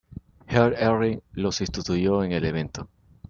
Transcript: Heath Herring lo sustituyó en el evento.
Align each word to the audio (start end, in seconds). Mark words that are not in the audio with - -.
Heath 0.47 0.73
Herring 0.79 1.21
lo 1.33 1.51
sustituyó 1.51 2.23
en 2.23 2.31
el 2.31 2.45
evento. 2.45 2.89